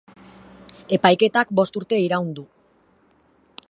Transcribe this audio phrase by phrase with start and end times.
[0.97, 2.49] Epaiketak bost urte iraun du.